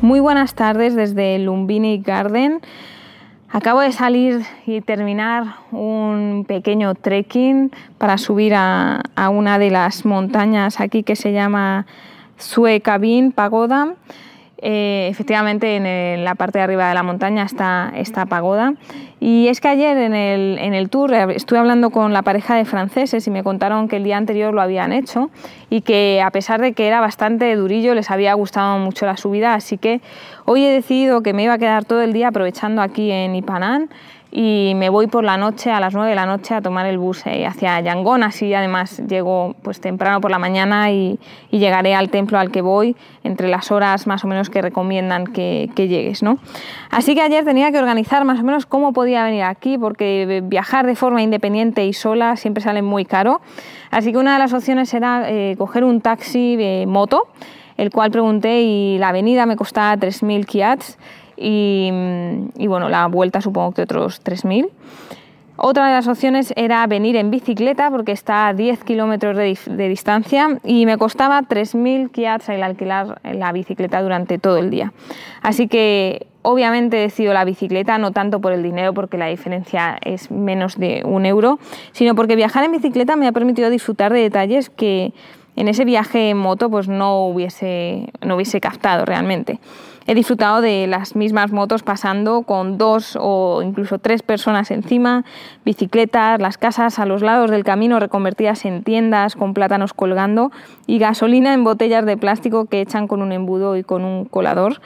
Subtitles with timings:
[0.00, 2.60] Muy buenas tardes desde Lumbini Garden.
[3.50, 10.78] Acabo de salir y terminar un pequeño trekking para subir a, una de las montañas
[10.78, 11.86] aquí que se llama
[12.36, 13.96] Suecabin Pagoda.
[14.60, 18.74] Eh, efectivamente, en, la parte de arriba de la montaña está esta pagoda.
[19.20, 22.64] Y es que ayer en el, en el, tour estuve hablando con la pareja de
[22.64, 25.30] franceses y me contaron que el día anterior lo habían hecho
[25.70, 29.54] y que a pesar de que era bastante durillo les había gustado mucho la subida.
[29.54, 30.00] Así que
[30.44, 33.90] hoy he decidido que me iba a quedar todo el día aprovechando aquí en Ipanán
[34.30, 36.98] y me voy por la noche, a las 9 de la noche, a tomar el
[36.98, 38.22] bus eh, hacia Yangon.
[38.22, 41.18] Así además llego pues, temprano por la mañana y,
[41.50, 45.70] llegaré al templo al que voy entre las horas más o menos que recomiendan que,
[45.74, 46.22] llegues.
[46.22, 46.38] ¿no?
[46.90, 50.86] Así que ayer tenía que organizar más o menos cómo podía venir aquí, porque viajar
[50.86, 53.40] de forma independiente y sola siempre sale muy caro.
[53.90, 57.28] Así que una de las opciones era eh, coger un taxi de moto,
[57.78, 60.98] el cual pregunté y la avenida me costaba 3.000 kiats
[61.40, 64.68] y, bueno, la vuelta supongo que otros 3.000.
[65.60, 70.60] Otra de las opciones era venir en bicicleta porque está a 10 kilómetros de, distancia
[70.62, 74.92] y me costaba 3.000 kiats el alquilar la bicicleta durante todo el día.
[75.42, 79.98] Así que obviamente he decidido la bicicleta, no tanto por el dinero porque la diferencia
[80.04, 81.58] es menos de un euro,
[81.90, 85.12] sino porque viajar en bicicleta me ha permitido disfrutar de detalles que
[85.56, 89.58] en ese viaje en moto pues no hubiese, no hubiese captado realmente.
[90.10, 95.26] He disfrutado de las mismas motos pasando con dos o incluso tres personas encima,
[95.66, 100.50] bicicletas, las casas a los lados del camino reconvertidas en tiendas con plátanos colgando
[100.86, 104.80] y gasolina en botellas de plástico que echan con un embudo y con un colador.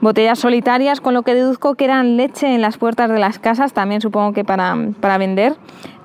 [0.00, 3.72] Botellas solitarias, con lo que deduzco que eran leche en las puertas de las casas,
[3.72, 5.54] también supongo que para, para vender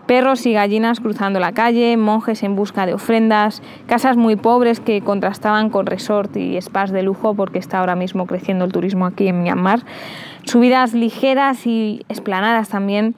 [0.10, 5.02] perros y gallinas cruzando la calle, monjes en busca de ofrendas, casas muy pobres que
[5.02, 9.28] contrastaban con resort y spas de lujo porque está ahora mismo creciendo el turismo aquí
[9.28, 9.82] en Myanmar,
[10.46, 13.14] subidas ligeras y esplanadas también,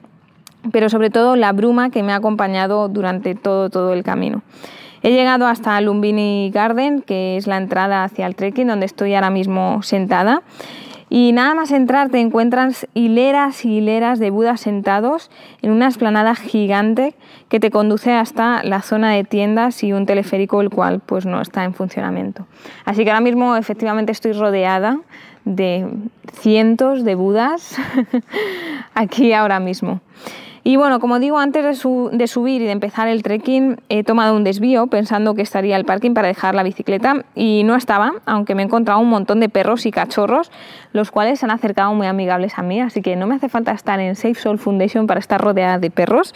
[0.70, 4.42] pero sobre todo la bruma que me ha acompañado durante todo, todo el camino.
[5.02, 9.30] He llegado hasta Lumbini Garden, que es la entrada hacia el trekking donde estoy ahora
[9.30, 10.42] mismo sentada
[11.14, 15.30] y nada más entrar te encuentras hileras y hileras de budas sentados
[15.60, 17.14] en una esplanada gigante
[17.50, 21.42] que te conduce hasta la zona de tiendas y un teleférico el cual pues no
[21.42, 22.46] está en funcionamiento.
[22.86, 25.00] Así que ahora mismo efectivamente estoy rodeada
[25.44, 25.86] de
[26.32, 27.76] cientos de budas
[28.94, 30.00] aquí ahora mismo.
[30.64, 34.44] Y bueno, como digo, antes de, subir y de empezar el trekking, he tomado un
[34.44, 38.62] desvío pensando que estaría el parking para dejar la bicicleta y no estaba, aunque me
[38.62, 40.52] he encontrado un montón de perros y cachorros,
[40.92, 43.72] los cuales se han acercado muy amigables a mí, así que no me hace falta
[43.72, 46.32] estar en Safe Soul Foundation para estar rodeada de perros.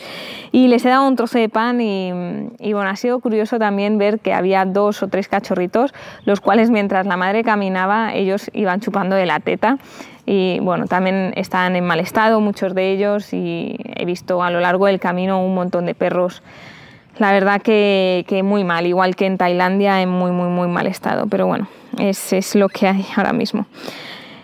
[0.50, 2.10] Y les he dado un trozo de pan y,
[2.58, 5.94] y bueno, ha sido curioso también ver que había dos o tres cachorritos,
[6.24, 9.78] los cuales mientras la madre caminaba, ellos iban chupando de la teta
[10.26, 14.58] y bueno, también están en mal estado muchos de ellos y he visto a lo
[14.60, 16.42] largo del camino un montón de perros.
[17.18, 21.28] La verdad que, muy mal, igual que en Tailandia en muy, muy, muy mal estado,
[21.28, 23.66] pero bueno, es, es lo que hay ahora mismo.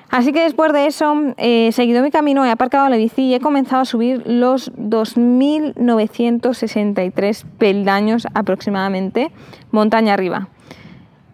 [0.08, 3.40] Así que después de eso he seguido mi camino, he aparcado la bici y he
[3.40, 9.30] comenzado a subir los 2.963 peldaños aproximadamente
[9.70, 10.48] montaña arriba.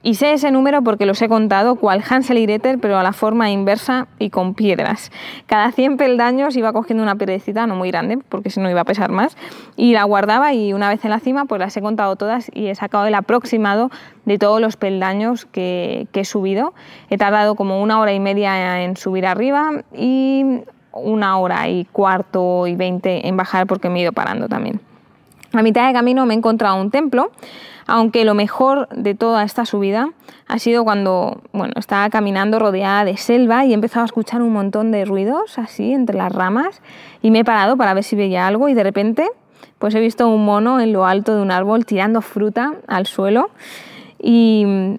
[0.03, 3.13] Y sé ese número porque los he contado, cual Hansel y Gretel, pero a la
[3.13, 5.11] forma inversa y con piedras.
[5.47, 8.85] Cada 100 peldaños iba cogiendo una piedrecita, no muy grande, porque si no iba a
[8.85, 9.37] pesar más,
[9.77, 12.69] y la guardaba y una vez en la cima, pues las he contado todas y
[12.69, 13.91] he sacado el aproximado
[14.25, 16.75] de todos los peldaños que, que he subido.
[17.11, 20.63] He tardado como una hora y media en subir arriba y
[20.93, 24.81] una hora y cuarto y veinte en bajar porque me he ido parando también.
[25.53, 27.31] A mitad de camino me he encontrado un templo
[27.89, 30.11] aunque lo mejor de toda esta subida
[30.47, 34.53] ha sido cuando bueno, estaba caminando rodeada de selva y he empezado a escuchar un
[34.53, 36.83] montón de ruidos así entre las ramas
[37.23, 39.27] y me he parado para ver si veía algo y de repente
[39.79, 43.49] pues he visto un mono en lo alto de un árbol tirando fruta al suelo
[44.19, 44.95] y mm,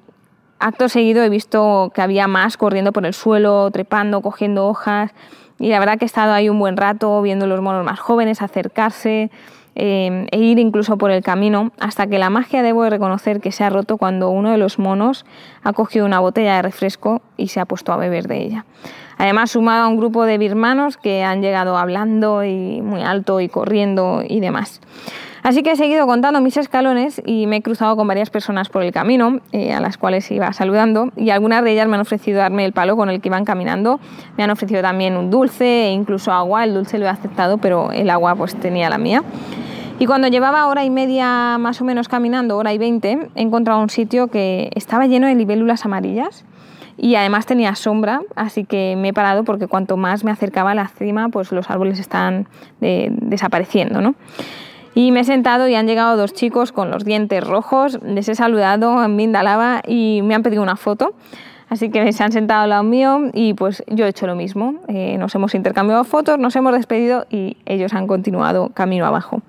[0.58, 5.12] acto seguido he visto que había más corriendo por el suelo, trepando, cogiendo hojas
[5.60, 8.42] y la verdad que he estado ahí un buen rato viendo los monos más jóvenes
[8.42, 9.30] acercarse
[9.80, 13.52] eh, e ir incluso por el camino, hasta que la magia debo de reconocer que
[13.52, 15.26] se ha roto cuando uno de los monos
[15.64, 18.66] ha cogido una botella de refresco y se ha puesto a beber de ella.
[19.18, 23.50] Además, sumado a un grupo de birmanos que han llegado hablando y muy alto y
[23.50, 24.82] corriendo y demás.
[25.44, 28.84] Así que he seguido contando mis escalones y me he cruzado con varias personas por
[28.84, 32.40] el camino, eh, a las cuales iba saludando, y algunas de ellas me han ofrecido
[32.40, 34.00] darme el palo con el que iban caminando,
[34.38, 37.92] me han ofrecido también un dulce e incluso agua, el dulce lo he aceptado, pero
[37.92, 39.24] el agua pues tenía la mía.
[40.02, 43.82] Y cuando llevaba hora y media más o menos caminando, hora y veinte, he encontrado
[43.82, 46.46] un sitio que estaba lleno de libélulas amarillas
[46.96, 50.76] y además tenía sombra, así que me he parado porque cuanto más me acercaba a
[50.76, 52.48] la cima, pues los árboles están
[52.80, 54.16] desapareciendo, ¿no?
[54.96, 58.36] Y me he sentado y han llegado dos chicos con los dientes rojos, les he
[58.36, 61.14] saludado en Vindalava y me han pedido una foto.
[61.70, 64.76] Así que se han sentado al lado mío y pues yo he hecho lo mismo.
[64.88, 69.42] Eh, nos hemos intercambiado fotos, nos hemos despedido y ellos han continuado camino abajo.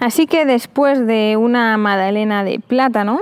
[0.00, 3.20] Así que después de una magdalena de plátano,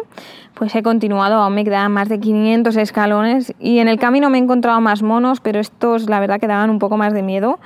[0.54, 4.38] pues he continuado, aún me quedaban más de 500 escalones y en el camino me
[4.38, 7.60] he encontrado más monos, pero estos la verdad que daban un poco más de miedo.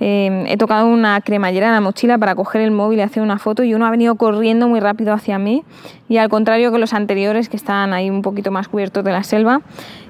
[0.00, 3.38] Eh, he tocado una cremallera en la mochila para coger el móvil y hacer una
[3.38, 5.62] foto y uno ha venido corriendo muy rápido hacia mí
[6.08, 9.22] y al contrario que los anteriores que estaban ahí un poquito más cubiertos de la
[9.22, 9.60] selva,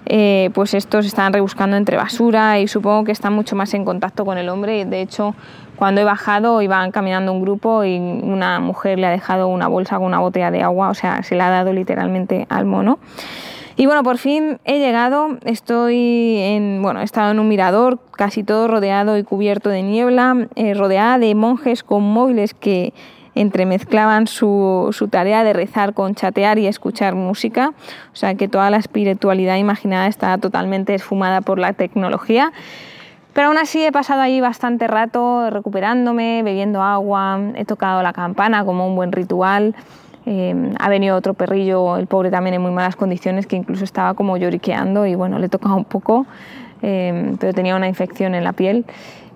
[0.07, 4.25] eh, pues estos estaban rebuscando entre basura y supongo que están mucho más en contacto
[4.25, 4.87] con el hombre.
[4.87, 5.35] De hecho,
[5.77, 9.97] cuando he bajado iban caminando un grupo y una mujer le ha dejado una bolsa
[9.97, 12.99] con una botella de agua, o sea, se la ha dado literalmente al mono.
[13.77, 18.45] Y bueno, por fin he llegado, estoy en, bueno, he estado en un mirador casi
[18.45, 22.95] todo rodeado y cubierto de niebla, eh, rodeada de monjes con móviles que
[23.35, 27.73] entremezclaban su, su, tarea de rezar con chatear y escuchar música,
[28.13, 32.53] o sea que toda la espiritualidad imaginada está totalmente esfumada por la tecnología.
[33.33, 38.65] Pero aún así he pasado allí bastante rato recuperándome, bebiendo agua, he tocado la campana
[38.65, 39.75] como un buen ritual.
[40.27, 44.15] Eh, ha venido otro perrillo, el pobre también en muy malas condiciones, que incluso estaba
[44.15, 46.27] como lloriqueando y bueno, le he tocado un poco,
[46.83, 48.85] eh, pero tenía una infección en la piel.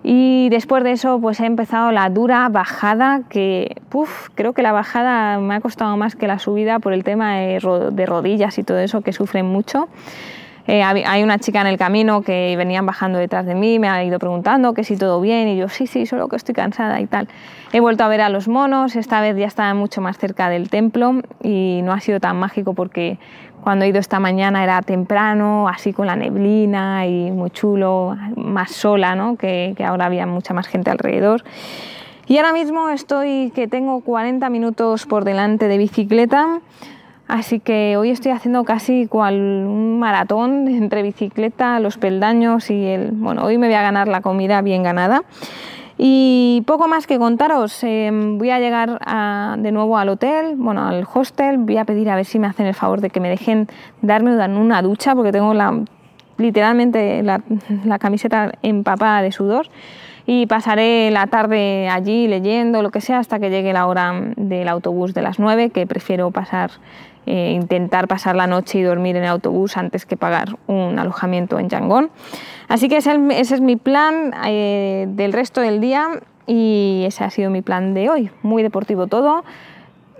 [0.02, 4.72] Y después de eso, pues he empezado la dura bajada, que puff, creo que la
[4.72, 8.78] bajada me ha costado más que la subida por el tema de rodillas y todo
[8.78, 9.88] eso, que sufren mucho.
[10.68, 14.04] Eh, hay una chica en el camino que venían bajando detrás de mí, me ha
[14.04, 17.06] ido preguntando que si todo bien y yo sí, sí, solo que estoy cansada y
[17.06, 17.26] tal.
[17.72, 20.68] He vuelto a ver a los monos, esta vez ya estaba mucho más cerca del
[20.68, 23.18] templo y no ha sido tan mágico porque
[23.62, 28.70] cuando he ido esta mañana era temprano, así con la neblina y muy chulo, más
[28.72, 29.36] sola, ¿no?
[29.36, 31.44] que, que ahora había mucha más gente alrededor.
[32.26, 36.60] Y ahora mismo estoy que tengo 40 minutos por delante de bicicleta.
[37.28, 43.10] Así que hoy estoy haciendo casi cual un maratón entre bicicleta, los peldaños y el...
[43.12, 45.22] Bueno, hoy me voy a ganar la comida bien ganada.
[45.98, 48.98] Y poco más que contaros, em, voy a llegar
[49.58, 52.64] de nuevo al hotel, bueno, al hostel, voy a pedir a ver si me hacen
[52.66, 53.68] el favor de que me dejen
[54.00, 55.52] darme una ducha porque tengo
[56.38, 57.42] literalmente la,
[57.84, 59.66] la camiseta empapada de sudor
[60.24, 64.68] y pasaré la tarde allí leyendo lo que sea hasta que llegue la hora del
[64.68, 66.70] autobús de las 9, que prefiero pasar
[67.30, 71.58] eh, intentar pasar la noche y dormir en el autobús antes que pagar un alojamiento
[71.58, 72.08] en Yangon.
[72.68, 76.08] Así que ese, es mi plan eh, del resto del día
[76.46, 78.30] y ese ha sido mi plan de hoy.
[78.40, 79.44] Muy deportivo todo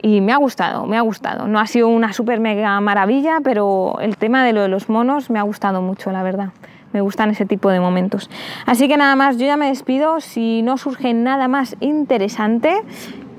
[0.03, 1.49] y me ha gustado, me ha gustado.
[1.49, 5.31] No ha sido una super mega maravilla, pero el tema de lo de los monos
[5.31, 6.51] me ha gustado mucho, la verdad.
[6.93, 8.29] Me gustan ese tipo de momentos.
[8.67, 10.21] Así que nada más, yo ya me despido.
[10.21, 12.83] Si no surge nada más interesante,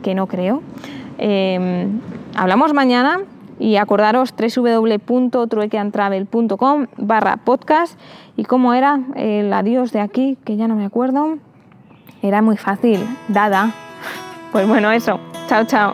[0.01, 0.63] que no creo,
[1.19, 1.87] eh,
[2.35, 3.19] hablamos mañana
[3.59, 7.99] y acordaros www.truequeantravel.com barra podcast
[8.35, 11.37] y cómo era el adiós de aquí, que ya no me acuerdo.
[12.21, 13.73] Era muy fácil, dada.
[14.51, 15.19] Pues bueno, eso.
[15.47, 15.93] Chao, chao.